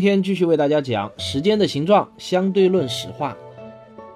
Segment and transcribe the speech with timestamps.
[0.00, 3.36] 今天继续为大家讲时间的形状相对论史话。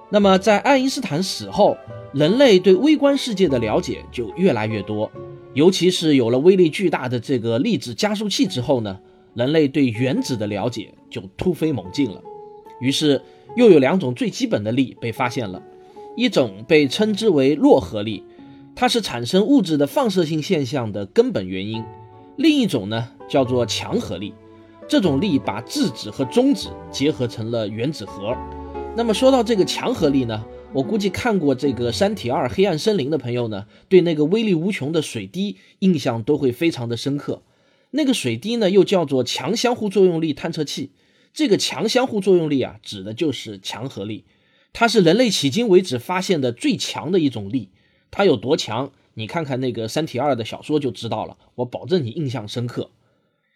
[0.09, 1.77] 那么，在爱因斯坦死后，
[2.11, 5.11] 人类对微观世界的了解就越来越多，
[5.53, 8.99] 尤其是有了威力巨大的这个粒子加速器之后呢，
[9.35, 12.19] 人类对原子的了解就突飞猛进了。
[12.81, 13.21] 于是，
[13.55, 15.61] 又有两种最基本的力被发现了，
[16.17, 18.23] 一种被称之为洛合力，
[18.75, 21.83] 它是产生物质的放射性现象的根本原因；
[22.37, 24.33] 另一种呢，叫做强合力。
[24.87, 28.35] 这种力把质子和中子结合成了原子核。
[28.95, 37.41] 那么说到这个强合力呢，我估计看过这个《三体二：黑暗森林》的朋友呢，对那个威力无穷的水滴印象都会非常的深刻。
[37.91, 40.91] 那个水滴呢，又叫做强相互作用力探测器。
[41.33, 44.25] 这个强相互作用力啊，指的就是强合力。
[44.71, 47.69] 它是人类迄今为止发现的最强的一种力。
[48.11, 48.91] 它有多强？
[49.15, 51.37] 你看看那个《三体二》的小说就知道了。
[51.55, 52.91] 我保证你印象深刻。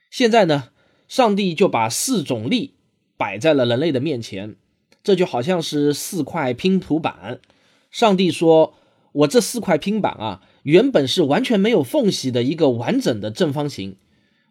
[0.09, 0.69] 现在呢？
[1.09, 2.75] 上帝就把四种力
[3.17, 4.55] 摆在了人类的面前，
[5.03, 7.41] 这就好像是四块拼图板。
[7.89, 8.75] 上帝说
[9.11, 13.97] ：“我这四块拼板啊，原本是完全没有缝隙的一个完整的正方形，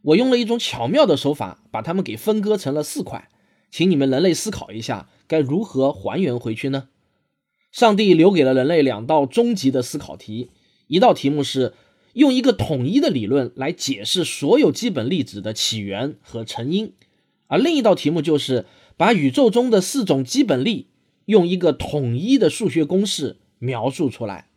[0.03, 3.29] 我用了一种巧妙的手法，把它们给分割成了四块。
[3.70, 6.89] 请你们人类思考一下，该如何还原回去呢？”
[7.70, 10.51] 上帝留给了人类两道终极的思考题，
[10.89, 11.75] 一道题目是。
[12.14, 16.92] 用一个统一的理论来解释所有基本粒子的起源和成因，
[17.47, 20.89] 而另一道题目就是把宇宙中的四种基本力
[21.27, 24.48] 用一个统一的数学公式描述出来。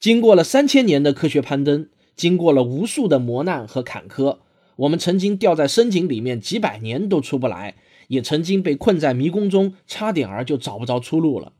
[0.00, 4.38] 经过了三千年的科学攀登，经过了无数的磨难和坎坷，
[4.76, 7.76] 我们曾经掉在深井里面几百年都出不来，
[8.08, 11.52] 也曾经被困在迷宫中，差点儿就找不着出路了。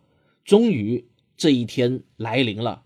[0.44, 1.06] 终于
[1.37, 2.82] 这一天来临了，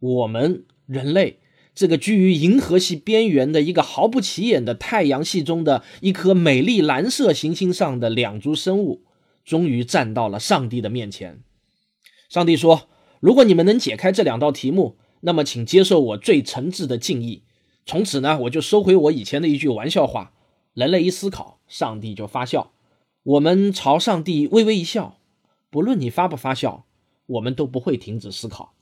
[0.00, 1.38] 我们人类。
[1.74, 9.02] 这个居于银河系边缘的一个毫不起眼的太阳系中的一颗美丽蓝色行星上的两株生物，
[9.44, 11.40] 终于站到了上帝的面前。
[12.28, 12.88] 上帝说
[13.20, 17.42] ：“如果你们能解开这两道题目，那么请接受我最诚挚的敬意。
[17.86, 20.34] 从此呢，我就收回我以前的一句玩笑话。
[20.74, 22.72] 人类一思考，上帝就发笑。
[23.22, 25.18] 我们朝上帝微微一笑，
[25.70, 26.86] 不论你发不发笑，
[27.26, 28.74] 我们都不会停止思考。”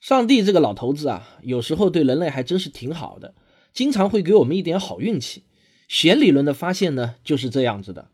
[0.00, 3.34] 上帝这个老头子啊，有时候对人类还真是挺好的，
[3.72, 5.42] 经常会给我们一点好运气。
[5.88, 8.08] 弦理论的发现呢，就是这样子的。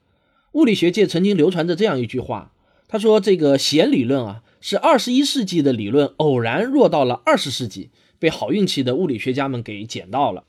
[0.52, 2.52] 物理学界曾经流传着这样一句话，
[2.88, 10.44] 他说：“这个弦理论啊，是二十一世纪的理论，偶然落到了二十世纪，被好运气的物理学家们给捡到了。”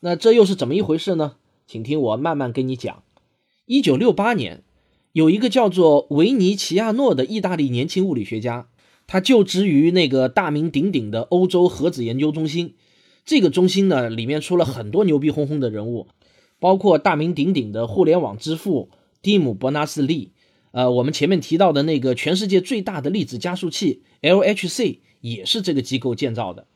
[0.00, 1.34] 那这又是怎么一回事呢？
[1.66, 3.02] 请听我慢慢跟你讲。
[3.66, 4.62] 一九六八年，
[5.12, 8.68] 有一个叫做维尼奇亚诺的意大利年轻物理学家。
[9.08, 12.74] 他就职于那个大名鼎鼎的欧洲核子研究中心，
[13.24, 16.08] 这个中心呢，里面出了很多牛逼哄哄的人物，
[16.60, 18.90] 包括大名鼎鼎的互联网之父
[19.22, 20.32] 蒂姆·伯纳斯利，
[20.72, 26.66] 呃，我们前面提到的那个全世界最大的粒子加速器 LHC 也是这个机构建造的。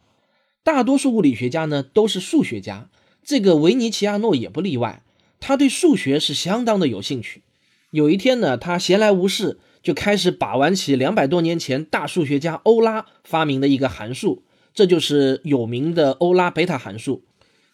[0.64, 2.88] 大多数物理学家呢都是数学家，
[3.22, 5.02] 这个维尼奇亚诺也不例外，
[5.38, 7.42] 他对数学是相当的有兴趣。
[7.90, 9.58] 有一天呢，他闲来无事。
[9.82, 17.24] 就开始把玩起两百多年前大数学家欧拉发明的一个函数，这就是有名的欧拉贝塔函数。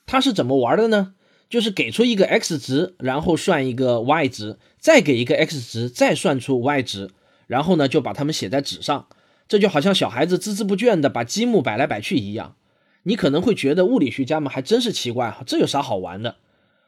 [0.06, 1.14] 它是怎么玩的呢？
[1.50, 7.10] 就是给出一个 x 值，然后算一个 y 值，再给一个 x 值，再算出 y 值，
[7.46, 9.06] 然后呢就把它们写在纸上。
[9.46, 12.56] 这就好像小孩子孜孜不倦地把积木摆来摆去一样。
[13.04, 16.36] 你可能会觉得物理学家们还真是奇怪，这有啥好玩的？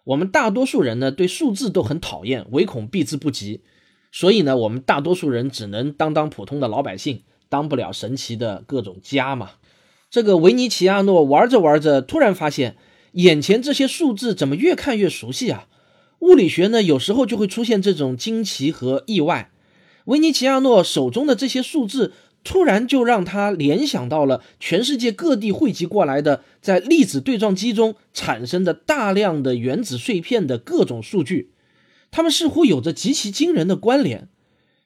[0.04, 3.62] 我们大多数人呢对数字都很讨厌，唯恐避之不及。
[4.12, 9.50] 所以呢，我们大多数人只能当当普通的老百姓，当不了神奇的各种家嘛。
[10.10, 12.76] 这个维尼奇亚诺玩着玩着，突然发现
[13.12, 15.68] 眼前这些数字怎么越看越熟悉啊？
[16.18, 19.50] 物理学呢，有时候就会出现这种惊奇和意外。
[20.06, 31.52] 维尼奇亚诺手中的这些数字，突然就让他联想到了全世界各地汇集过来的在粒子对撞机中产生的大量的原子碎片的各种数据。
[32.10, 34.28] 他们似乎有着极其惊人的关联，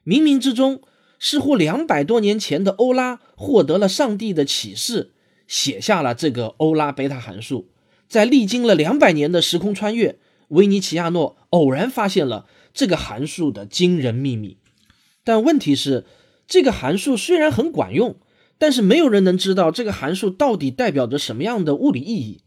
[0.05, 0.81] 冥冥之中，
[1.19, 5.13] 似乎两百多年前的欧拉获得了上帝的启示，
[5.47, 7.69] 写下了这个欧拉贝塔函数。
[8.07, 10.19] 在历经了两百年的时空穿越，
[10.49, 14.57] 维尼奇亚诺偶然发现了这个函数的惊人秘密。
[15.23, 16.05] 但问题是，
[16.47, 18.17] 这个函数虽然很管用，
[18.59, 22.41] 但是没有人能知道这个函数到底代表着什么样的物理意义。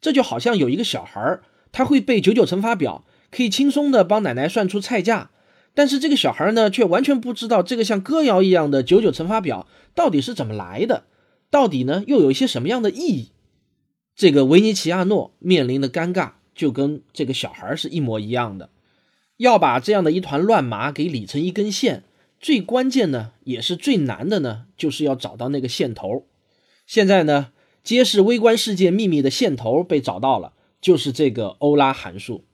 [0.00, 3.04] 这就好像有一个小孩儿，他会背九九乘法表，
[3.34, 5.30] 可以轻松的帮奶奶算出菜价，
[5.74, 11.02] 但是这个小孩呢，却完全不知道这个像歌谣一样的九九乘法表到底是怎么来的，
[11.50, 13.32] 到底呢又有一些什么样的意义。
[14.14, 18.70] 这个维尼奇亚诺面临的尴尬就跟这个小孩是一模一样的，
[19.38, 22.04] 要把这样的一团乱麻给理成一根线。
[22.38, 26.26] 最关键呢，也是最难的呢，就是要找到那个线头。
[26.86, 27.48] 现在呢，
[27.82, 32.44] 揭示微观世界秘密的线头被找到了，就是这个欧拉函数。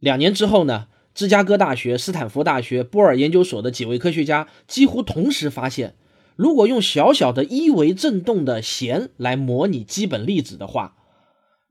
[0.00, 5.94] 两年之后呢，芝加哥大学、斯坦福大学、波尔研究所的几位科学家几乎同时发现，
[6.36, 10.96] 如果用小小的一维振动的弦来模拟基本粒子的话，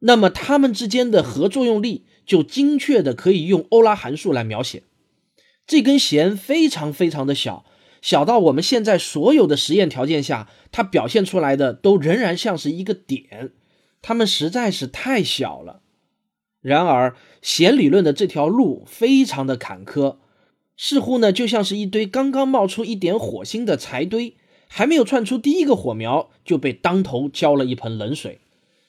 [0.01, 4.83] 那么它们之间的核作用力就精确的可以用欧拉函数来描写。
[5.65, 7.65] 这根弦非常非常的小，
[8.01, 13.51] 小到我们现在所有的实验条件下，它表现出来的都仍然像是一个点，
[14.01, 15.81] 它们实在是太小了。
[16.61, 20.17] 然而，弦理论的这条路非常的坎坷，
[20.75, 24.35] 似乎呢就像是一堆刚刚冒出一点火星的柴堆，
[24.67, 28.39] 还没有窜出第一个火苗，就被当头浇了一盆冷水。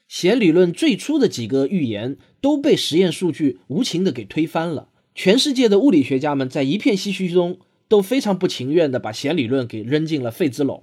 [0.09, 4.89] 弦理论最初的几个预言都被实验数据无情的给推翻了。
[5.15, 10.83] 全世界的物理学家们在一片唏嘘中都非常不情愿地把弦理论给扔进了废纸篓，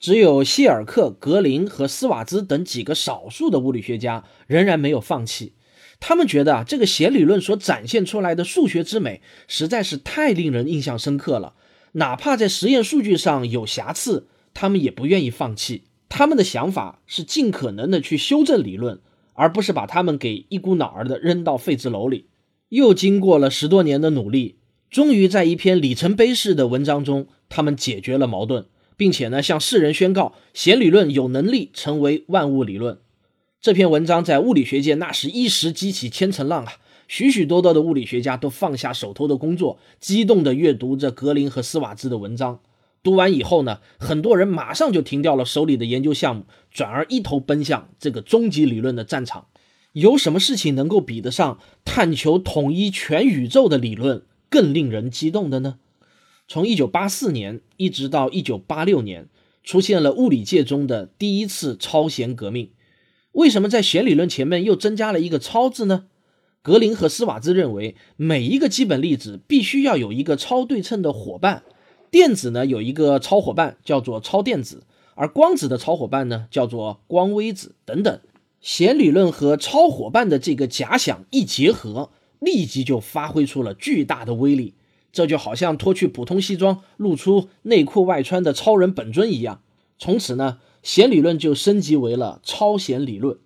[0.00, 5.52] 只有谢尔克、格林和斯瓦兹等几个少数的物理学家仍然没有放弃。
[5.98, 11.54] 他们觉得啊，这个弦理论所展现出来的数学之美实在是太令人印象深刻了，
[11.92, 15.84] 哪怕在实验数据上有瑕疵，他们也不愿意放弃。
[16.08, 19.00] 他们的想法是尽可能的去修正理论，
[19.32, 22.26] 而不是把他们给一股脑儿的扔到废纸篓里。
[22.68, 24.58] 又经过了十多年的努力，
[24.90, 28.66] 终于在一篇里程碑式的文章中，他们解决了矛盾，
[28.96, 32.98] 并且呢，向世人宣告弦理论有能力成为万物理论。
[33.60, 36.74] 这篇文章在物理学界那是一时激起千层浪啊！
[37.08, 42.60] 许许多多的物理学家都放下手头的工作，激动地阅读着格林和斯瓦兹的文章。
[43.02, 49.46] 读完以后呢，很多人马上就停掉了手里的研究项目，转而一头奔向这个终极理论的战场。
[49.92, 55.78] 有什么事情能够比得上探求统一全宇宙的理论更令人激动的呢？
[56.46, 59.28] 从1984年一直到1986年，
[59.64, 62.70] 出现了物理界中的第一次超弦革命。
[63.36, 66.06] 为什么在弦理论前面又增加了一个“超”字呢？
[66.62, 71.62] 格林和斯瓦兹认为，每一个基本粒子必须要有一个超对称的伙伴。
[72.10, 74.84] 电子呢有一个超伙伴叫做超电子，
[75.14, 78.18] 而光子的超伙伴呢叫做光微子等等。
[78.62, 84.72] 弦理论和超伙伴的这个假想一结合，立即就发挥出了巨大的威力。
[85.12, 89.60] 这就好像脱去普通西装，露出内裤外穿的超人本尊一样。
[89.98, 93.38] 从此呢，弦理论就升级为了超弦理论。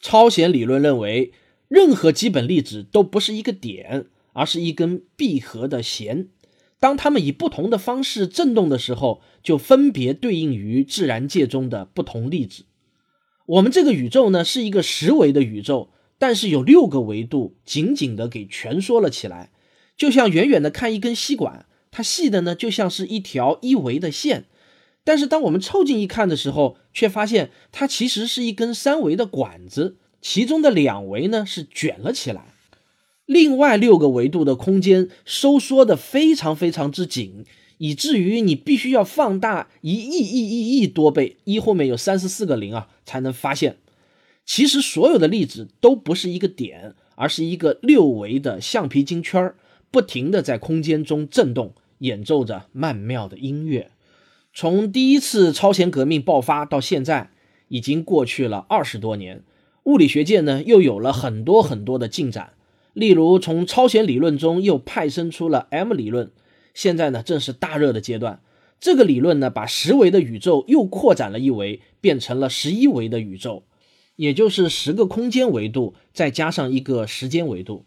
[0.00, 1.32] 超弦理论认为，
[1.66, 6.28] 任何基本粒子都不是一个点，而是一根闭合的弦。
[6.78, 12.62] 当它们以不同的方式振动的时候，就分别对应于自然界中的不同粒子。
[13.46, 19.50] 我们这个宇宙呢是一个十维的宇宙，但是有六个维度紧紧的给蜷缩了起来，
[19.96, 24.44] 就像远远的看一根吸管，它细的呢就像是一条一维的线，
[25.04, 32.54] 但是当我们凑近一看的时候，却发现它其实是一根三维的管子，其中的两维呢是卷了起来，
[33.24, 37.44] 另外六个维度的空间收缩的非常非常之紧。
[37.80, 43.76] 以至于你必须要放大一亿亿亿亿多倍，一后面有三十四个零啊，才能发现，
[44.44, 49.54] 其实所有的粒子都不是一个点，而是一个六维的橡皮筋圈儿，
[49.92, 53.92] 不停的在空间中震动，演奏着曼妙的音乐。
[54.52, 57.30] 从第一次超弦革命爆发到现在，
[57.68, 59.42] 已经过去了二十多年，
[59.84, 62.54] 物理学界呢又有了很多很多的进展，
[62.92, 66.32] 例如从超弦理论中又派生出了 M 理论。
[66.74, 68.40] 现在呢，正是大热的阶段。
[68.80, 73.64] 这个理论呢，把十维的宇宙又扩展了一维，变成了十一维的宇宙，
[74.14, 77.84] 也就是十个空间维度，再加上一个时间维度。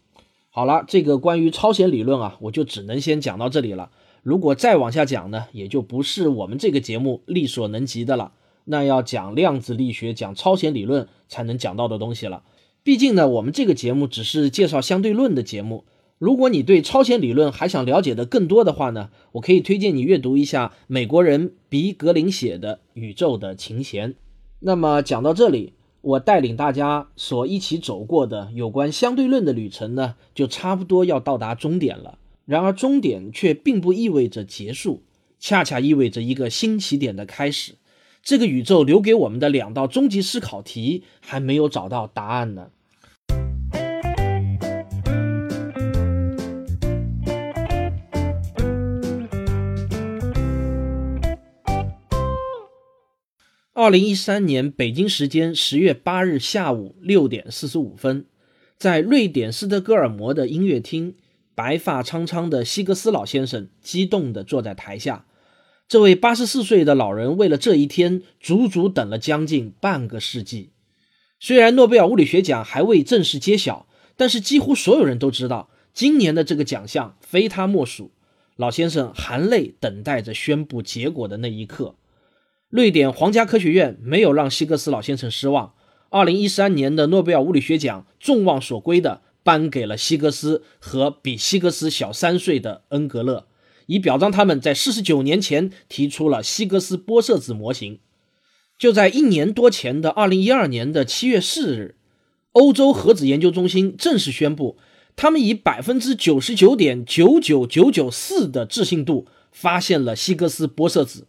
[0.50, 3.90] 好了，这个关于超弦理论啊，我就只能先讲到这里了。
[4.22, 8.32] 如果再往下讲呢，也就不是我们这个节目力所能及的了。
[8.64, 12.44] 那要讲量子力学、讲超弦理论才能讲到的东西了。
[12.84, 15.84] 毕竟呢，我们这个节目只是介绍相对论的节目。
[16.18, 24.12] 如果你对超弦理论还想了解的更多的话呢，我可以推荐你阅读一下美国人比格林写的《宇宙的琴弦》。
[24.60, 32.18] 那么讲到这里，我带领大家所一起走过的有关相对论的旅程呢，就差不多要到达终点了。
[32.52, 35.04] 然而，终点却并不意味着结束，
[35.40, 37.76] 恰恰意味着一个新起点的开始。
[38.22, 42.68] 这个宇宙留给我们的两道终极思考题还没有找到答案呢。
[53.72, 58.26] 二零一三年北京时间十月八日下午六点四十五分，
[58.76, 61.14] 在瑞典斯德哥尔摩的音乐厅，
[61.54, 65.26] 白发苍苍的希格斯老先生激动地坐在台下。
[65.88, 70.70] 这位八十四岁的老人为了这一天，足足等了将近半个世纪。
[71.38, 78.12] 虽然诺贝尔物理学奖还未正式揭晓，但是几乎所有人都知道，今年的这个奖项非他莫属。
[78.56, 81.96] 老先生含泪等待着宣布结果的那一刻。
[82.68, 85.74] 瑞典皇家科学院没有让希格斯老先生失望。
[86.10, 93.46] 二零一三年的诺贝尔物理学奖众望所归的颁给了希格斯和比希格斯小三岁的恩格勒，
[93.86, 97.98] 以表彰他们在四十九年前提出了希格斯玻色子模型。
[98.78, 101.96] 就在一年多前的二零一二年的七月四日，
[102.52, 104.76] 欧洲核子研究中心正式宣布，
[105.14, 111.26] 他们以百分之九十九点九九九九四的置信度发现了希格斯玻色子。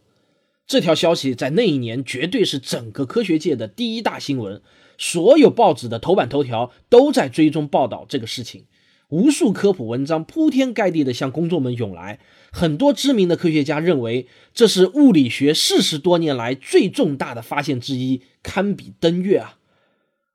[0.66, 4.62] 这条消息在那一年绝对是整个科学界的第一大新闻，
[4.98, 8.64] 所有报纸的头版头条都在追踪报道这个事情，
[9.08, 12.18] 无数科普文章铺天盖地的向公众们涌来。
[12.52, 19.58] 很多知名的科学家认为这是物理学四十多年来最重大的发现之一，堪比登月啊！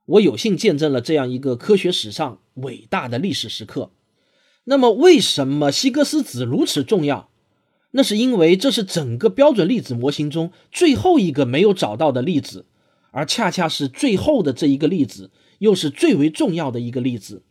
[0.05, 3.91] 我有幸见证了这样一个科学史上伟大的历史时刻。
[4.65, 7.29] 那么，为什么希格斯子如此重要？
[7.91, 12.65] 那是因为这是整个标准粒子模型中最后一个没有找到的粒子，
[13.11, 17.43] 而恰恰是最后的这一个粒子，又是最为重要的一个粒子，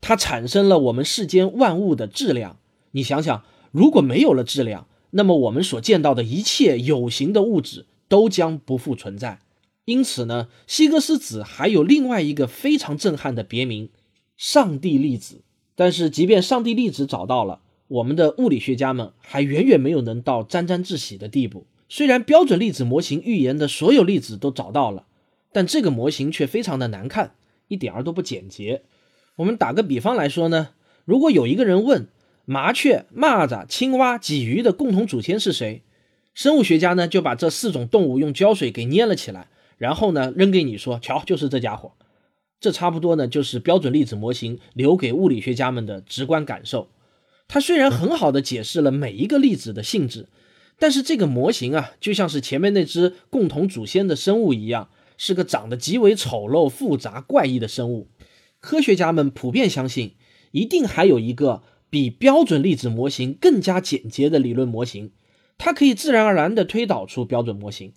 [0.00, 2.58] 它产生了我们世间万物的质量。
[2.92, 9.40] 你想想，如果没有了质量，那么我们所见到的一切有形的物质都将不复存在。
[9.84, 13.88] 因此呢，希格斯子还有另外一个非常震撼的别名——
[14.36, 15.42] 上帝粒子。
[15.74, 21.66] 但是，即便上帝粒子找到了，我们的物理学家们还远远没有能到沾沾自喜的地步。
[21.88, 25.06] 虽然标准粒子模型预言的所有粒子都找到了，
[25.52, 27.34] 但这个模型却非常的难看，
[27.68, 28.82] 一点儿都不简洁。
[29.36, 30.70] 我们打个比方来说呢，
[31.04, 32.08] 如果有一个人问
[32.44, 35.82] 麻雀、蚂蚱、青蛙、鲫鱼的共同祖先是谁，
[36.34, 41.92] 生物学家呢就把这四种动物用胶水给捏了起来，然后呢扔给你说：“瞧，就是这家伙。”
[42.60, 46.88] 这差不多呢就是标准粒子模型留给物理学家们的直观感受。
[47.46, 50.26] 它虽然很好的解释了每一个粒子的性质，
[50.78, 58.08] 但是这个模型啊，就像是前面那只共同祖先的生物一样，是个长得极为丑陋、复杂、怪异的生物。
[58.60, 60.14] 科学家们普遍相信，
[60.52, 65.12] 一定还有一个比标准粒子模型更加简洁的理论模型，
[65.56, 67.92] 它可以自然而然地推导出标准模型。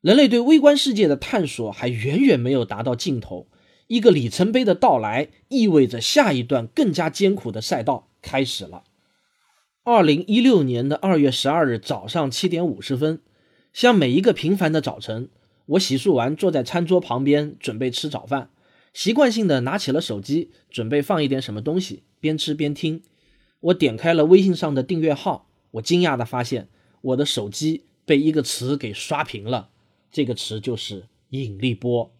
[0.00, 3.48] 人类对微观世界的探索还远远没有达到尽头，
[3.86, 8.08] 一个里程碑的到来，意味着下一段更加艰苦的赛道。
[8.20, 8.84] 开始了。
[9.86, 13.20] 二零一六年的二月十二日早上七点五十分，
[13.70, 15.28] 像每一个平凡的早晨，
[15.66, 18.48] 我洗漱完，坐在餐桌旁边准备吃早饭，
[18.94, 23.02] 习惯性的拿起了手机，准备放一点什么东西，边吃边听。
[23.60, 26.68] 我点开了微信上的订阅号，我惊讶的发现，
[27.02, 29.68] 我的手机被一个词给刷屏了，
[30.10, 32.10] 这个词就是引力波。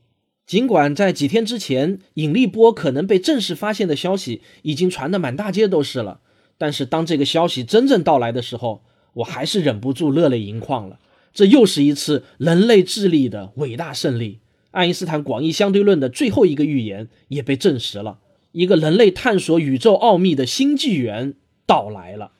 [0.46, 6.20] 尽管在几天之前，引力波可能被正式发现的消息已经传得满大街都是了，
[6.58, 8.82] 但是当这个消息真正到来的时候，
[9.14, 10.98] 我还是忍不住热泪盈眶了。
[11.32, 18.18] 这又是一次人类智力的伟大胜利，爱因斯坦广义相对论的最后一个预言也被证实了，
[18.52, 21.34] 一个人类探索宇宙奥秘的新纪元
[21.66, 22.32] 到来了。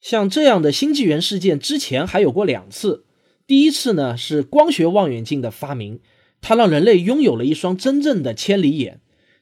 [0.00, 3.04] 像这样的新纪元事件之前还有过两次，
[3.46, 6.00] 第一次呢是光学望远镜的发明。
[6.40, 9.00] 它让人类拥有了一双真正的千里眼。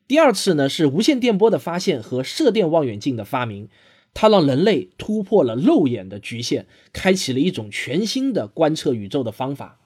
[0.09, 3.69] 第二次呢，是无线电波的发现和射电望远镜的发明，
[4.19, 9.79] 它让人类突破了肉眼的局限，开启了一种全新的观测宇宙的方法。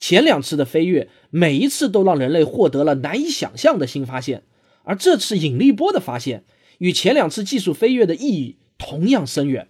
[0.00, 4.42] 前两次的飞跃，每一次都让人类获得了难以想象的新发现，
[4.82, 6.42] 而这次引力波的发现，
[6.78, 9.68] 与前两次技术飞跃的意义同样深远。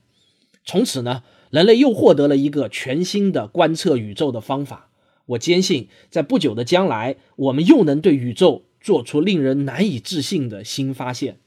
[0.64, 4.90] 从此呢，人类又获得了一个全新的观测宇宙的方法。
[5.26, 11.40] 我坚信，在不久的将来，我们又能对宇宙做出令人难以置信的新发现。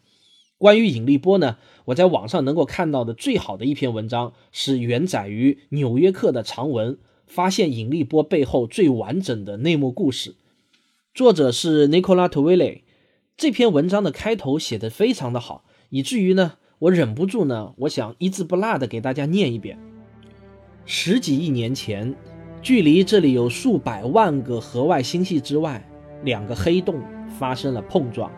[0.62, 10.36] 关于引力波呢，我在网上能够看到的最好的一篇文章是原载于《纽约客》的长文，发现引力波背后最完整的内幕故事。
[11.16, 12.78] 作者是 Nicola t o v i l l
[13.36, 19.80] 这篇文章的开头写得非常的好，以至于呢，我忍不住呢，我想一字不落的给大家念一遍。
[20.86, 22.14] 十几亿年前，
[22.62, 25.84] 距离这里有数百万个河外星系之外，
[26.24, 27.02] 两个黑洞
[27.40, 28.32] 发生了碰撞。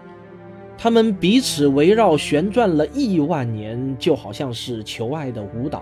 [0.83, 5.81] 他们彼此围绕旋转了亿万年，就好像是求爱的舞蹈，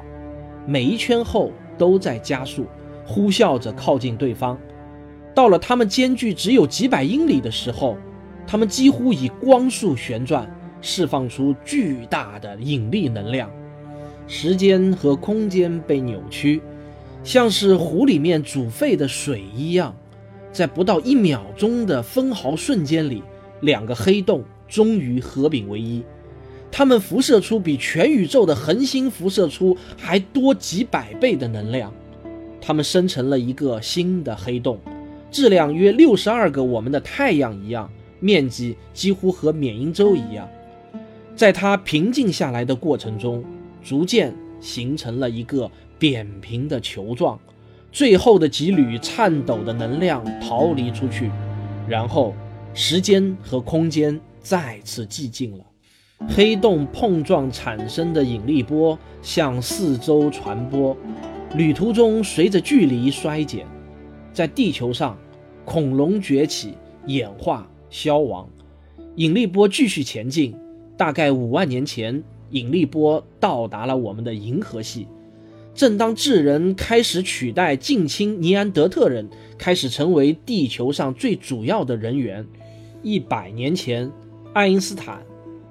[0.68, 2.68] 每一圈后都在加速，
[3.04, 4.56] 呼啸着靠近对方。
[5.34, 7.98] 到了他们间距只有几百英里的时候，
[8.46, 10.48] 他们几乎以光速旋转，
[10.82, 13.50] 释放出巨大的引力能量。
[14.28, 16.62] 时间和空间被扭曲，
[17.24, 19.96] 像是湖里面煮沸的水一样，
[20.52, 23.24] 在不到一秒钟的分毫瞬间里，
[23.62, 24.44] 两个黑洞。
[24.72, 26.02] 终于合并为一，
[26.72, 31.94] 它们辐射出比全宇宙的恒星辐射出还多几百倍的能量，
[32.62, 34.80] 它们生成了一个新的黑洞，
[35.30, 40.48] 质量约六十二个我们的太阳一样，面积几乎和缅因州一样。
[41.36, 43.44] 在它平静下来的过程中，
[43.84, 47.38] 逐渐形成了一个扁平的球状，
[47.92, 51.30] 最后的几缕颤抖的能量逃离出去，
[51.90, 52.34] 然后
[52.74, 54.18] 时间和空间。
[54.42, 55.66] 再次寂静了。
[56.30, 60.96] 黑洞碰撞产生的引力波向四周传播，
[61.56, 63.66] 旅途中随着距离衰减。
[64.32, 65.18] 在地球上，
[65.66, 66.76] 恐龙崛起、
[67.08, 68.48] 演化、消亡，
[69.16, 70.56] 引力波继续前进。
[70.96, 75.08] 大概五万年前，引力波到达了我们的银河系。
[75.74, 82.46] 正当智人开始取代近亲尼安德特人，开始成为地球上最主要的人员，
[83.02, 84.12] 一百年前。
[84.54, 85.24] 爱因斯坦，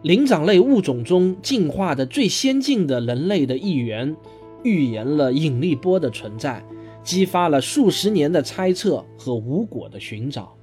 [0.03, 4.17] 灵长类物种中进化的最先进的人类的一员，
[4.63, 6.65] 预言了引力波的存在，
[7.05, 10.55] 激发了数十年的猜测和无果的寻找。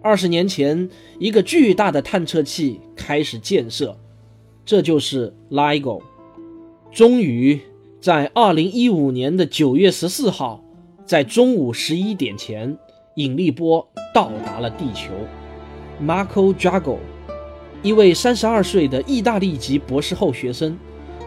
[0.00, 3.94] 二十年前，一个巨大的探测器开始建设，
[4.64, 6.00] 这就是 LIGO。
[6.90, 7.60] 终于，
[8.00, 10.64] 在二零一五年的九月十四号，
[11.04, 12.78] 在中午十一点前，
[13.16, 15.10] 引力波到达了地球。
[16.02, 16.96] Marco Jago。
[17.84, 20.74] 一位三十二岁的意大利籍博士后学生，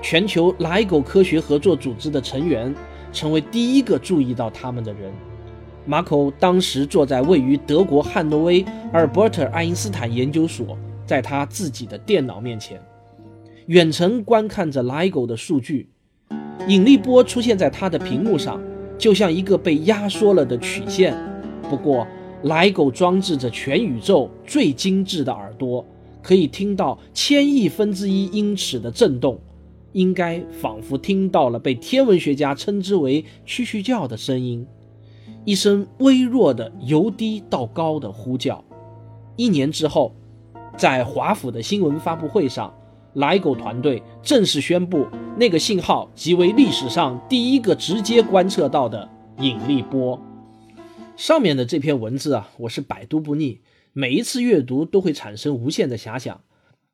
[0.02, 2.74] 全球莱狗科学合作组织的成员，
[3.14, 5.14] 成为第一个注意到他们的人。
[5.86, 12.82] 马可当时坐在位于德国汉诺威阿尔伯特爱因斯坦研究所，在他自己的电脑面前，
[13.68, 15.88] 远程观看着莱狗的数据。
[16.68, 18.60] 引力波出现在他的屏幕上，
[18.98, 21.16] 就像一个被压缩了的曲线。
[21.70, 22.08] 不过，
[22.42, 25.86] 莱狗装置着全宇宙最精致的耳朵。
[26.28, 29.40] 可以听到千亿分之一英尺的震动，
[29.94, 34.68] 应该仿佛听到了被天文学家称之为“蛐蛐叫”的声音，
[35.46, 38.62] 一声微弱的由低到高的呼叫。
[39.38, 40.14] 一年之后，
[40.76, 42.74] 在华府的新闻发布会上，
[43.14, 49.08] 莱狗团队正式宣布，那个信号即为历史上第一个直接观测到的
[49.40, 50.22] 引力波。
[51.16, 53.62] 上面的这篇文字啊，我是百读不腻。
[54.00, 56.44] 每一次阅读都会产生无限的遐想，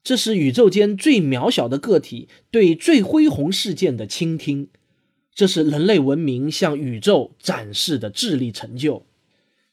[0.06, 4.70] 这是宇宙间最渺小的个体对最恢宏事件的倾听，
[5.36, 9.06] 这是人类文明向宇宙展示的智力成就。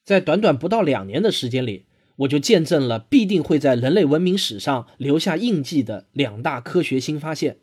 [0.02, 1.84] 在短短不到两年的时间里，
[2.16, 7.58] 我就见证了必定会在人类文明史上留下印记的两大科学新发现。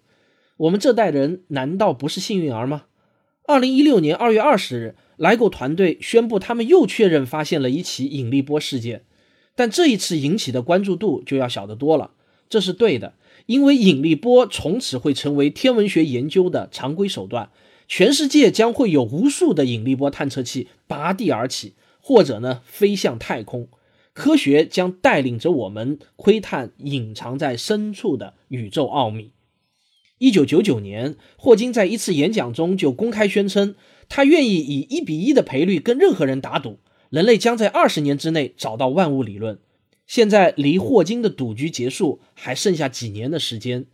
[0.55, 2.85] 我们这代人难道不是幸运儿吗？
[3.43, 9.03] 二零一六年二月二十日，莱狗团队宣布，他们又确认发现了一起引力波事件。
[9.57, 12.11] 但这一次引起的关注度就要小得多了，
[12.47, 13.15] 这是对的，
[13.47, 17.49] 因为引力波从此会成为天文学研究的常规手段，
[17.87, 23.67] 全世界将会有无数的引力波探测器拔地而起，或者呢飞向太空，
[24.13, 29.31] 科学将带领着我们窥探隐藏在深处的宇宙奥秘。
[30.19, 33.73] 一九九九年，霍金在一次演讲中就公开宣称，
[34.07, 36.77] 他愿意以一比一的赔率跟任何人打赌。
[37.09, 39.59] 人类将在二十年之内找到万物理论。
[40.05, 43.85] 现在离霍金的赌局结束还剩下几年的时间。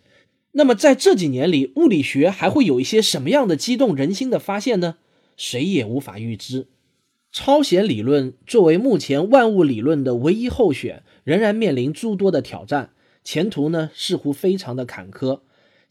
[0.51, 4.97] 那么在这几年里，物理学还会有一些什么样的激动人心的发现呢？
[5.35, 6.67] 谁也无法预知。
[7.31, 12.91] 超弦理论作为目前万物理论的唯一候选，仍然面临诸多的挑战，
[13.23, 15.39] 前途呢似乎非常的坎坷。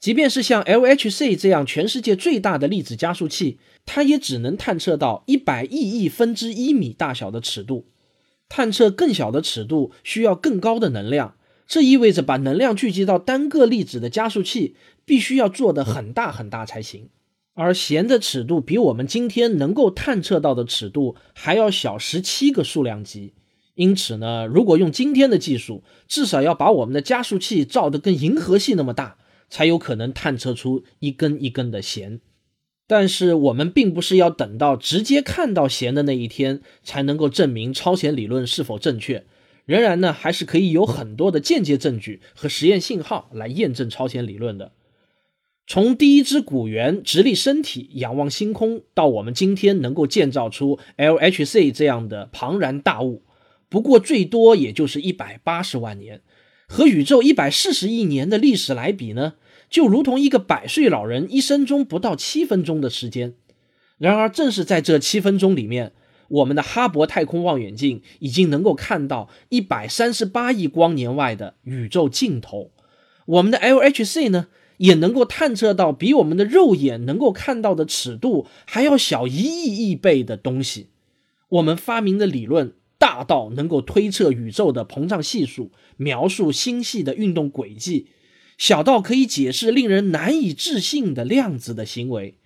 [0.02, 3.60] 即便是像 LHC 这样全世界最大的粒子加速器。
[3.86, 7.86] 它也只能探测到一百亿亿分之一米大小的尺度，
[8.48, 11.36] 探测更小的尺度需要更高的能量，
[11.68, 17.08] 这意味着把能量聚集到单个粒子的加速器必须要做得很大很大才行。
[17.54, 23.34] 而弦的尺度比我们今天能够探测到的尺度还要小十七个数量级，
[23.74, 29.18] 因此呢，如果用今天的技术，至少要把我们的加速器造得跟银河系那么大，
[29.52, 32.20] 才有可能探测出一根一根的弦。
[32.86, 39.26] 但是我们并不是要等到直接看到弦的那一天才能够证明超弦理论是否正确，
[39.66, 44.72] 仍然呢还是可以有很多的间接证据和实验信号来验证超弦理论的。
[45.66, 53.22] 从第一只古猿直立身体仰望星空，到我们今天能够建造出 LHC 这样的庞然大物，
[53.68, 56.22] 不过最多也就是一百八十万年，
[56.72, 59.34] 和宇宙一百四十亿年的历史来比呢？
[59.68, 63.34] 就如同一个百岁老人一生中不到七分钟的时间，
[63.98, 65.92] 然而正是在这七分钟里面，
[66.28, 72.70] 我们的哈勃太空望远镜已经能够看到一百三十八亿光年外的宇宙尽头。
[73.26, 74.46] 我们的 LHC 呢，
[74.78, 80.88] 也能够探测到比我们的肉眼能够看到的尺度还要小一亿亿倍的东西。
[81.50, 82.72] 我们发明的理论
[83.12, 88.08] 大到能够推测宇宙的膨胀系数，描述星系的运动轨迹。
[88.56, 92.38] 小到可以解释令人难以置信的量子的行为，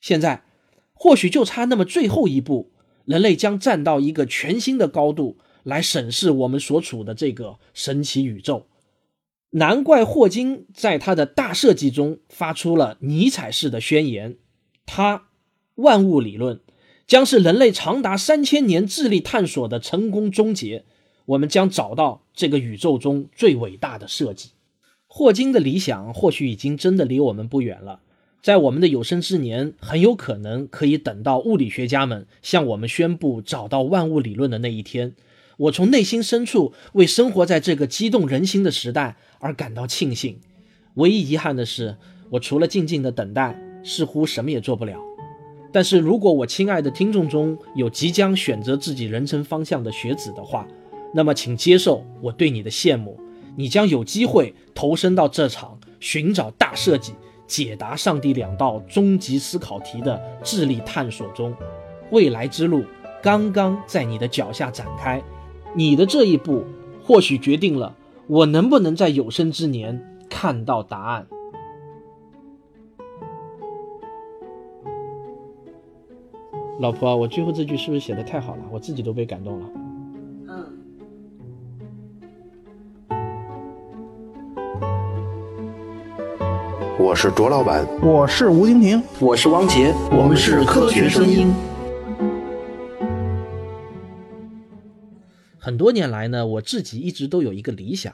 [0.00, 0.44] 现在
[0.92, 2.70] 或许就差那么最后一步，
[3.04, 8.68] 人类将站到一个全新的高度来审视我们所处的这个神奇宇宙。
[9.50, 14.36] 难怪霍金在他的大设计中发出了尼采式的宣言：
[14.86, 15.24] 他
[15.74, 16.60] 万物理论
[17.12, 20.86] 将是人类长达三千年智力探索的成功终结。
[21.26, 24.52] 我们将找到这个宇宙中最伟大的设计。
[25.06, 28.00] 霍金的理想或许已经真的离我们不远了，
[28.40, 35.14] 在我们的有生之年，很有可能可以等到物理学家们向我们宣布找到万物理论的那一天。
[35.58, 40.40] 我从内心深处为生活在这个激动人心的时代而感到庆幸。
[40.94, 41.98] 唯一遗憾的是，
[42.30, 44.98] 我除了静静的等待，似乎什么也做不了。
[45.72, 50.68] 但是如果我亲爱的听众中有即将选择自己人生方向的学子的话，
[51.14, 53.18] 那么请接受我对你的羡慕。
[53.56, 57.12] 你将有机会投身到这场寻找大设计、
[57.46, 61.54] 解答上帝两道终极思考题的智力探索中，
[62.10, 62.84] 未来之路
[63.22, 65.22] 刚刚在你的脚下展开。
[65.74, 66.64] 你的这一步，
[67.02, 67.94] 或许决定了
[68.26, 71.26] 我能不能在有生之年看到答案。
[76.82, 78.64] 老婆，我最后这句是不是写的太好了？
[78.72, 79.70] 我自己都被感动了。
[86.98, 91.54] 我是卓老板，我是吴婷婷，我是王杰，我们是科学声音。
[95.60, 98.12] 很多年来呢，我自己一直都有一个理想，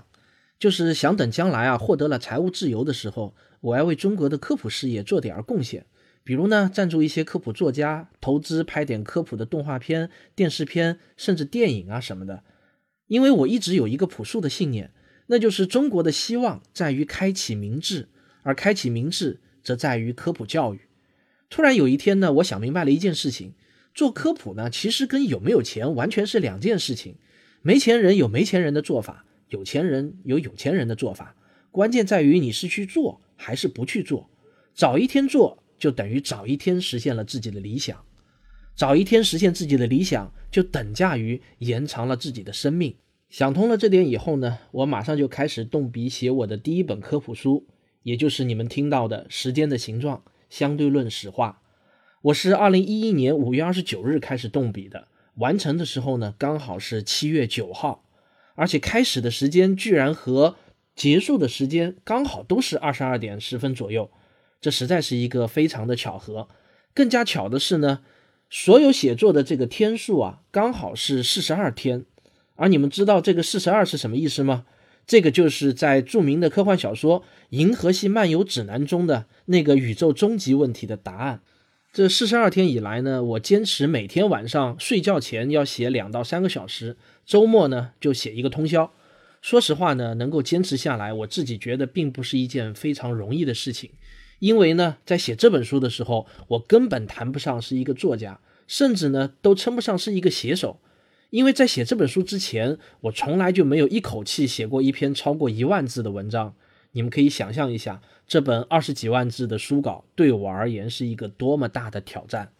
[0.58, 5.86] 就是想等将来啊获得了财务自由的时候，我要为中国的科普事业做点贡献。
[6.28, 12.44] 比如呢，赞助一些科普作家，投资拍点科普的动画片、电视片，甚至电影啊什么的。
[13.06, 14.90] 因为我一直有一个朴素的信念，
[15.28, 18.10] 那就是中国的希望在于开启明智。
[18.42, 20.80] 而开启明智，则在于科普教育。
[21.48, 23.54] 突然有一天呢，我想明白了一件事情：
[23.94, 27.16] 做科普呢，其实跟有没有钱完全是两件事情。
[27.62, 31.34] 没钱人有没钱人的做法，有钱人有有钱人的做法。
[31.70, 34.28] 关键在于你是去做还是不去做。
[34.74, 37.96] 早一天做，就等于早一天实现了自己的理想；
[38.74, 42.96] 早一天实现自己的理想，就等价于延长了自己的生命。
[43.30, 47.66] 想通了这点以后呢，我马上就开始动笔写我的第一本科普书。
[48.04, 51.60] 也就是你们听到的《时间的形状：相对论史话》，
[52.22, 58.04] 我是二零一一年五月二十九日开始动笔的，完成的时候呢，刚好是七月九号，
[58.54, 60.56] 而且开始的时间居然和
[60.94, 64.10] 结束的时间刚好都是二十二点十分左右，
[64.60, 66.48] 这实在是一个非常的巧合。
[66.94, 68.00] 更加巧的是呢，
[68.50, 72.04] 所有写作的这个天数啊，刚好是四十二天。
[72.56, 74.64] 而你们知道这个四十二是什么意思吗？
[75.06, 81.40] 这个就是在著名的科幻小说《银河系漫游指南》中的那个宇宙终极问题的答案。
[81.92, 88.92] 这四十二天以来呢，我坚持每天晚上睡觉前要写两到三个小时，周末呢就写一个通宵。
[89.40, 93.90] 说实话呢，能够坚持下来，我自己觉得并不是一件非常容易的事情。
[94.38, 100.80] 因为呢，在写这本书的时候，我根本谈不上是一个作家，甚至呢都称不上是一个写手。
[101.30, 106.54] 因为在写这本书之前，我从来就没有一口气写过一篇超过一万字的文章。
[106.92, 112.52] 你们可以想象一下，这本二十几万字的书稿对我而言是一个多么大的挑战。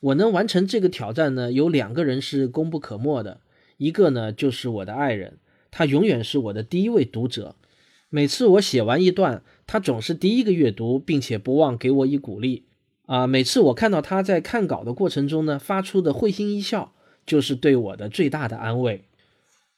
[0.00, 1.50] 我能完成这个挑战呢？
[1.50, 3.40] 有两个人是功不可没的，
[3.78, 5.38] 一个呢就是我的爱人，
[5.70, 7.56] 他永远是我的第一位读者。
[8.10, 12.66] 每次我写完一段，他总是第一个阅读，并且不忘给我以鼓励。
[13.06, 16.92] 啊，每次我看到他在看稿的过程中呢，发出的会心一笑。
[17.26, 19.04] 就是对我的最大的安慰。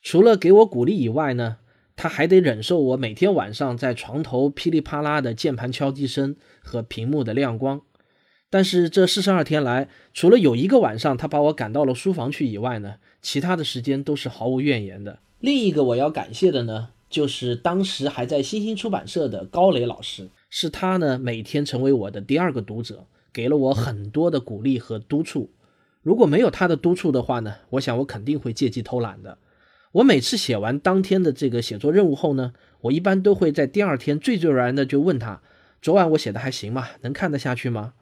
[0.01, 1.59] 除了给我鼓励以外呢，
[1.97, 7.83] 他还得忍受我每天晚上在床头噼里啪啦的键盘敲击声和屏幕的亮光。
[8.49, 15.19] 但是这四十二天来，除了有一个晚上他把我赶到了书房去以外呢，其他的时间都是毫无怨言的。
[15.41, 25.51] 另一个我要感谢的呢，就是当时还在新兴出版社的高磊老师，是他呢每天成为我的第二个读者，给了我很多的鼓励和督促。
[26.03, 29.37] 如果没有他的督促的话呢，我想我肯定会借机偷懒的。
[29.93, 35.43] 我每次写完当天的这个写作任务后呢，我一般都会在第二天惴惴然的就问他：
[35.83, 36.89] 昨晚我写的还行吗？
[37.03, 37.93] 能看得下去吗？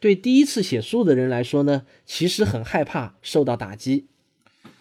[0.00, 4.06] 对第一次写书的人来说呢，其实很害怕受到打击。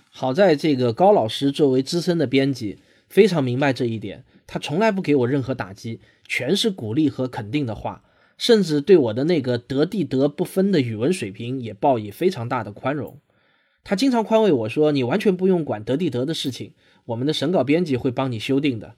[0.09, 8.03] 好在这个高老师作为资深的编辑，非常明白这一点，他从来不给我任何打击，全是鼓励和肯定的话，
[8.37, 13.19] 甚至对我的那个得地得不分的语文水平也报以非常大的宽容。
[13.83, 16.73] 他经常宽慰我说：“你完全不用管得地得的事情，
[17.05, 18.95] 我们的审稿编辑会帮你修订的。”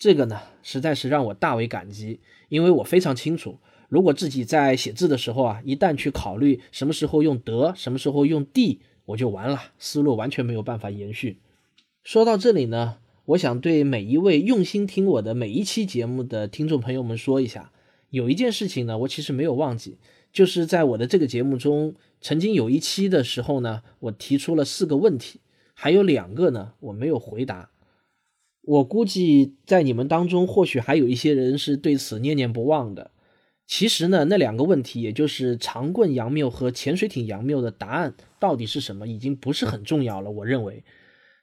[0.00, 3.58] 这个呢，实在是让我大为感激，因为我非常清楚。
[3.90, 11.38] 如果自己在写字的时候啊，一旦去考虑什么时候用得，什么时候用地，我就完了，思路完全没有办法延续。
[12.02, 12.96] 说到这里呢，
[13.30, 17.70] 我想对每一位用心听我的每一期节目的听众朋友们说一下，
[18.08, 19.98] 有一件事情呢，我其实没有忘记，
[20.32, 25.38] 就是在我的这个节目中，曾经有一期的时候呢，我提出了四个问题，
[25.74, 27.70] 还有两个呢我没有回答。
[28.62, 33.12] 我估计在你们当中，或许还有一些人是对此念念不忘的。
[33.64, 40.28] 其实呢，那两个问题，也就是长棍杨谬和潜水艇杨谬的答案到底是什么，已经不是很重要了。
[40.32, 40.82] 我认为，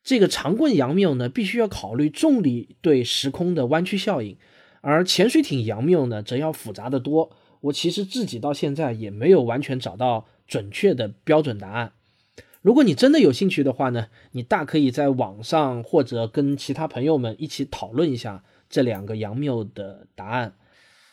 [0.08, 4.38] 这个长棍杨谬呢，必须要考虑重力对时空的弯曲效应，
[4.80, 7.30] 而潜水艇杨谬呢，则要复杂的多。
[7.60, 11.92] 我其实自己到现在也没有完全找到准确的标准答案。
[12.62, 20.54] 如果你真的有兴趣的话呢，你大可以在网上或者跟其他朋友们一起讨论一下这两个杨谬的答案。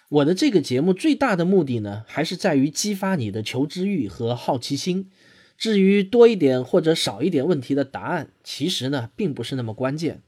[0.09, 5.11] 我的这个节目最大的目的呢，还是在于激发你的求知欲和好奇心。
[5.57, 10.23] 至于多一点或者少一点问题的答案，其实呢，并不是那么关键。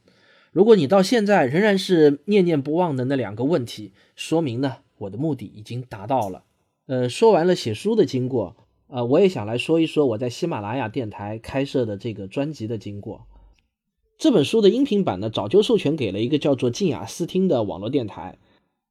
[0.52, 6.44] 如果你到现在仍然是念念不忘的那两个问题，说明呢，我的目的已经达到了。
[6.86, 13.26] 呃，说完了写书的经过，呃，我也想来说一说我在喜马拉雅电台开设的这个专辑的经过。
[14.16, 18.38] 这本书的音频版呢，早就授权给了一个叫做静雅思听的网络电台。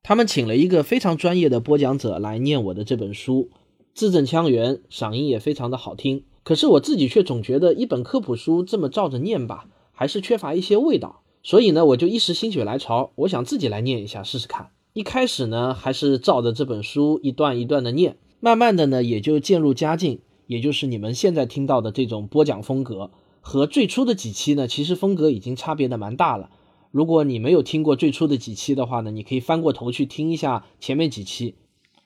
[0.04, 3.50] 他们请了一个非常专业的播讲者来念我的这本书，
[3.95, 6.25] 字正腔圆，嗓音也非常的好听。
[6.43, 11.21] 可是我自己却总觉得一本科普书这么照着念吧，还是缺乏一些味道。
[11.41, 14.71] 所以呢，我就一时心血来潮，我想自己来念一下试试看。
[14.91, 26.49] 一开始呢，还是照着这本书一段一段的念，慢慢的呢，也就渐入佳境，也就是你们现在听到的这种播讲风格，和最初的几期呢，其实风格已经差别的蛮大了。
[26.91, 31.55] 如果你没有听过最初的几期的话呢，你可以翻过头去听一下前面几期。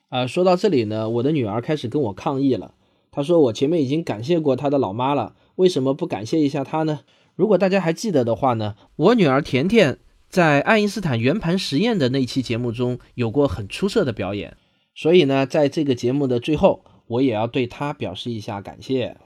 [0.09, 2.73] 啊，说到这里呢，我的女儿开始跟我抗议了。
[3.11, 7.01] 她说我前面已经感谢过她的老妈了，为什么不感谢一下她呢？
[7.35, 14.57] 如果大家还记得的话呢，我女儿甜甜在爱因斯坦圆盘实验的那期节目中有过很出色的表演，
[14.93, 19.17] 所以呢，在这个节目的最后，我也要对她表示一下感谢。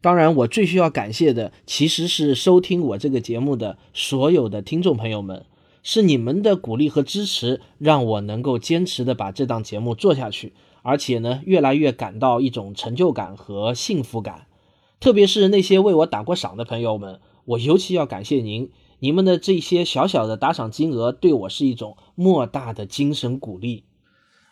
[0.00, 5.44] 当然，我最需要感谢的其实是收听我这个节目的所有的听众朋友们，
[5.82, 14.46] 是你们的鼓励和支持，让我能够坚持的把这档节目做下去，而且呢，越来越感到一种成就感和幸福感。
[15.00, 23.84] 特别是那些为我打过赏的朋友们，我尤其要感谢您，你们的这些小小的打赏金额对我是一种莫大的精神鼓励。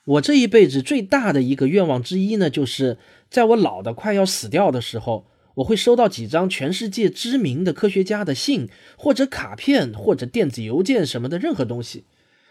[0.05, 2.97] 我这一辈子最大的一个愿望之一呢，就是
[3.29, 5.27] 在我老的快要死掉的时候。
[5.59, 12.05] 我会收到几张全世界知名的科学家的信，或者卡片，或者电子邮件什么的任何东西，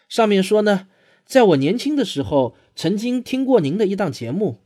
[0.09, 0.87] 上面说呢，
[1.25, 4.57] 在我年轻的时候曾经听过您的一档节目，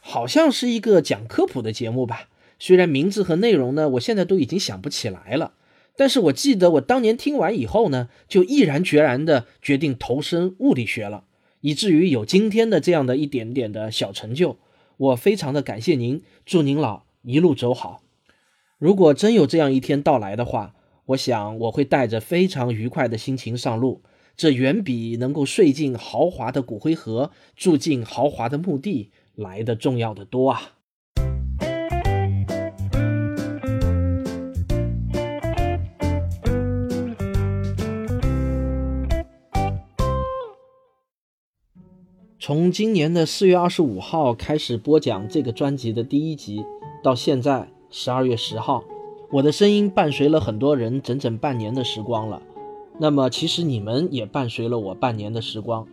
[0.00, 2.28] 好像是一个讲科普的节目吧。
[2.60, 5.54] 虽然名字和内容呢，我现在都已经想不起来了，
[5.96, 11.24] 但是我记得我当年听完以后呢，就毅然决然的决定投身物理学了，
[11.62, 14.58] 以至于有今天的这样的一点点的小成就。
[14.96, 17.09] 我非常的感谢您，祝您老。
[17.22, 18.02] 一路走好。
[18.78, 20.74] 如果真有这样一天到来的话，
[21.06, 24.02] 我想我会带着非常愉快的心情上路。
[24.36, 30.78] 这远比能够睡进豪华的骨灰盒、住进豪华的墓地来的重要的多啊！
[42.42, 46.64] 从今年的四月二十五号开始播讲这个专辑的第一集。
[47.02, 48.82] 到现在十二月十号，
[49.30, 52.40] 我的声音伴随了很多人整整半年的时光了，
[52.98, 55.86] 那么其实你们也伴随了我半年的时光。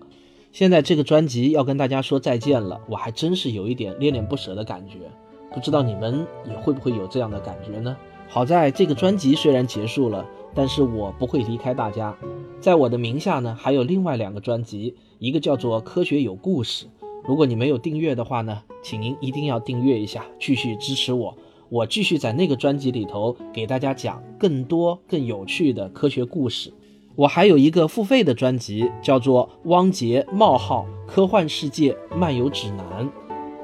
[0.54, 5.00] 现在这个专辑要跟大家说再见了，我还真是有一点恋恋不舍的感觉，
[5.54, 7.98] 不知道你们也会不会有这样的感觉呢？
[8.30, 12.16] 好在这个专辑虽然结束了，但是我不会离开大家，
[12.62, 16.86] 在我的名下呢还有另外两个专辑，一个叫做《科学有故事》，
[17.28, 21.36] 如果你没有订阅的话呢，请您一定要订阅一下，继续支持我。
[21.70, 26.72] 我继续在那个专辑里头给大家讲更多更有趣的科学故事。
[27.16, 33.06] 我还有一个付费的专辑，叫做《汪杰冒号科幻世界漫游指南》。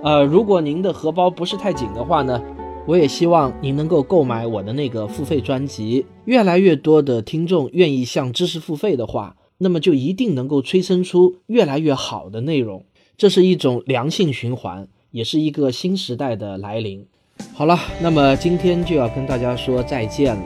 [0.02, 2.42] 呃，如果您的荷包不是太紧的话呢，
[2.88, 6.04] 我也希望您能够购买我的那个付费专辑。
[6.26, 12.86] 越来越多的听众愿意向知识付费的话，那么就一定能够催生出越来越好的内容。
[13.18, 17.06] 这是一种良性循环，也是一个新时代的来临。
[17.54, 20.44] 好了，那么今天就要跟大家说再见了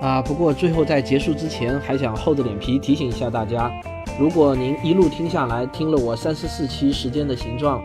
[0.00, 0.22] 啊！
[0.22, 3.72] 不过最后在结束之前，还想厚着脸皮提醒一下大家：
[4.18, 7.84] 如果您一路听下来，听了我三十四期时间的形状，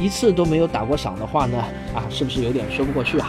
[0.00, 1.58] 一次都没有打过赏的话呢，
[1.94, 3.28] 啊，是不是有点说不过去啊？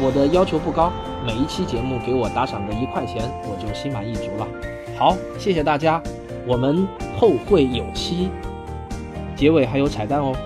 [0.00, 0.92] 我的要求不高，
[1.26, 4.77] 每一期节目给我打赏个一块钱，我就心满意足了。
[4.98, 6.02] 好，谢谢大家，
[6.44, 6.84] 我们
[7.16, 8.28] 后会有期。
[9.36, 10.36] 结尾还有彩蛋哦。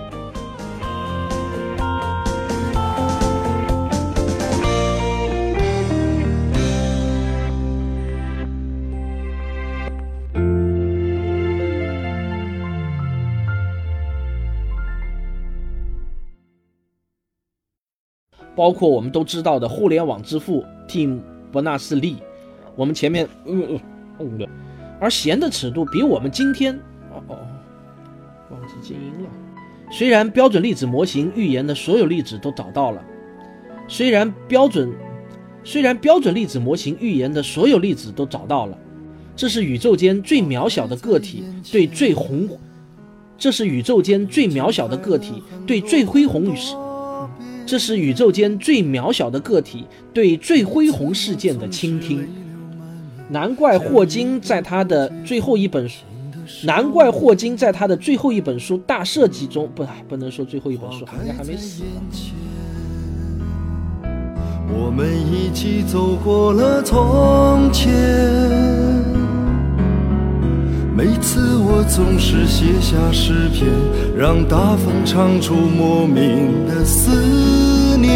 [18.54, 22.18] 包括我们都知道的互联网之父 Tim 伯纳斯·利，
[22.76, 23.80] 我们前面，嗯
[25.00, 26.74] 而弦的尺度比我们今天，
[27.12, 27.38] 哦哦，
[28.50, 29.28] 忘记静音了。
[29.90, 33.02] 虽然标准粒子模型预言的所有粒子都找到了，
[33.88, 34.90] 虽然标准，
[35.64, 38.78] 虽然标准粒子模型预言的所有粒子都找到了，
[39.36, 42.48] 这是宇宙间最渺小的个体对最宏，
[43.36, 46.74] 这是宇宙间最渺小的个体对最恢宏与世。
[47.64, 52.28] 这是宇宙间最渺小的个体对最恢宏事件的倾听。
[53.32, 56.04] 难怪霍金在他的最后一本书，
[56.66, 61.82] 难怪霍金在他的最后一本书《大设计》中，不，不能说最后一本书，好像还没死。
[64.68, 67.90] 我们一起走过了从前。
[70.94, 73.66] 每次我总是写下诗篇，
[74.14, 78.12] 让大风唱出莫名的思念。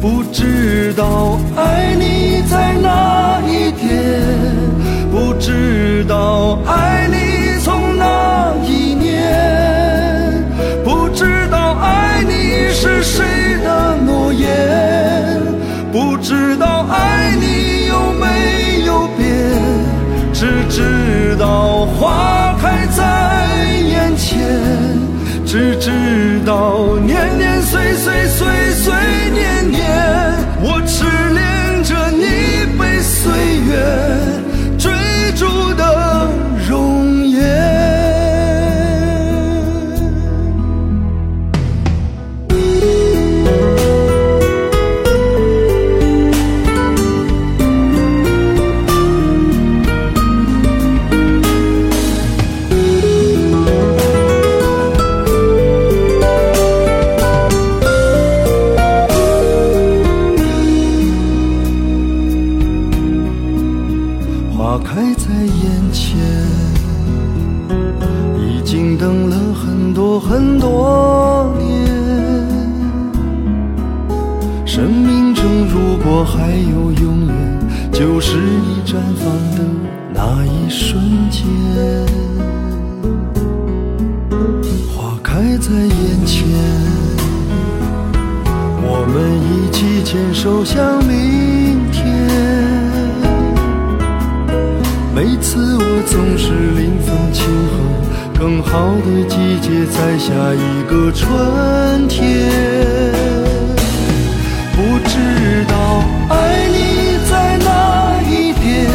[0.00, 1.93] 不知道爱
[26.54, 27.33] 少年
[68.96, 71.84] 等了很多很多年。
[74.66, 77.58] 生命中如果还有永远，
[77.92, 79.24] 就是你绽放
[79.56, 79.64] 的
[80.12, 81.44] 那一瞬间。
[84.94, 86.44] 花开在眼前，
[88.82, 89.14] 我们
[89.50, 92.02] 一起牵手向明天。
[95.14, 97.44] 每次我总是临风轻，
[98.44, 102.50] 更好的季节在下一个春天。
[104.76, 108.90] 不知道爱你在哪一边，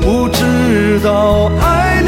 [0.00, 2.01] 不知道爱。